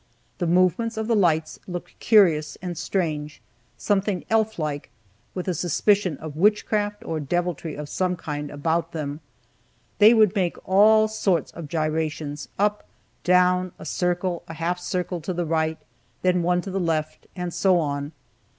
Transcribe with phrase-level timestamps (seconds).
[0.39, 3.39] The movements of the lights looked curious and strange,
[3.77, 4.89] something elf like,
[5.35, 9.19] with a suspicion of witchcraft, or deviltry of some kind, about them.
[9.99, 12.87] They would make all sorts of gyrations, up,
[13.23, 15.77] down, a circle, a half circle to the right,
[16.23, 18.11] then one to the left, and so on.